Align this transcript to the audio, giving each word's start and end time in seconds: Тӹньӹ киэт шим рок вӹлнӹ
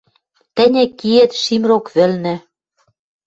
Тӹньӹ 0.55 0.83
киэт 0.99 1.31
шим 1.41 1.63
рок 1.69 1.85
вӹлнӹ 1.95 2.35